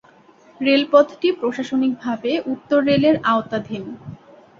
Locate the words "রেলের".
2.89-3.15